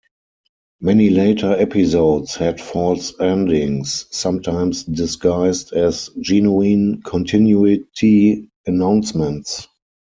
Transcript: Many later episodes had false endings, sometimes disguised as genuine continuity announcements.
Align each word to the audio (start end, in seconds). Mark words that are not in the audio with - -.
Many 0.79 1.11
later 1.11 1.51
episodes 1.51 2.33
had 2.35 2.59
false 2.59 3.13
endings, 3.19 4.07
sometimes 4.09 4.83
disguised 4.83 5.73
as 5.73 6.09
genuine 6.19 7.03
continuity 7.03 8.49
announcements. 8.65 9.67